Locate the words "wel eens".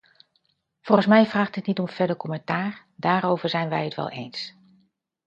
3.95-4.53